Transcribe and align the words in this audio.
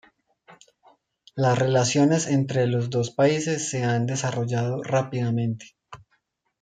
Las 1.35 1.59
relaciones 1.59 2.25
entre 2.25 2.65
los 2.65 2.89
dos 2.89 3.11
países 3.11 3.69
se 3.69 3.83
han 3.83 4.07
desarrollado 4.07 4.81
rápidamente. 4.81 5.75